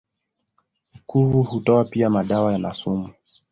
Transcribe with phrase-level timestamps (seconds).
[1.05, 3.09] Kuvu hutoa pia madawa na sumu.